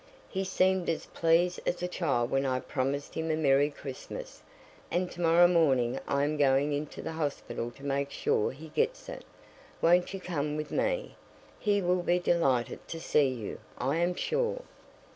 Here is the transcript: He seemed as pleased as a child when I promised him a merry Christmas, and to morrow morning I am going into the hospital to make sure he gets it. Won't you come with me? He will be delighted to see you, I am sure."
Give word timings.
He 0.29 0.43
seemed 0.43 0.89
as 0.89 1.05
pleased 1.05 1.59
as 1.63 1.83
a 1.83 1.87
child 1.87 2.31
when 2.31 2.43
I 2.43 2.59
promised 2.59 3.13
him 3.13 3.29
a 3.29 3.35
merry 3.35 3.69
Christmas, 3.69 4.41
and 4.89 5.11
to 5.11 5.21
morrow 5.21 5.47
morning 5.47 5.99
I 6.07 6.23
am 6.23 6.37
going 6.37 6.73
into 6.73 7.03
the 7.03 7.11
hospital 7.11 7.69
to 7.69 7.85
make 7.85 8.09
sure 8.09 8.49
he 8.51 8.69
gets 8.69 9.09
it. 9.09 9.23
Won't 9.79 10.11
you 10.11 10.19
come 10.19 10.57
with 10.57 10.71
me? 10.71 11.17
He 11.59 11.83
will 11.83 12.01
be 12.01 12.17
delighted 12.17 12.87
to 12.87 12.99
see 12.99 13.27
you, 13.27 13.59
I 13.77 13.97
am 13.97 14.15
sure." 14.15 14.63